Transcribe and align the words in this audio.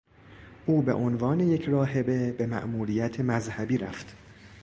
او 0.65 0.81
به 0.81 0.93
عنوان 0.93 1.39
یک 1.39 1.65
راهبه 1.65 2.31
به 2.31 2.45
ماموریت 2.47 3.19
مذهبی 3.19 3.77
رفت. 3.77 4.15